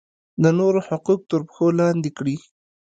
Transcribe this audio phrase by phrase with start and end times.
[0.43, 2.35] د نورو حقوق تر پښو لاندې کړي.